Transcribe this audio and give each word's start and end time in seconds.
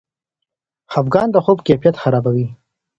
خفګان 0.91 1.27
د 1.31 1.37
خوب 1.45 1.57
کیفیت 1.67 1.95
خرابوي. 2.03 2.47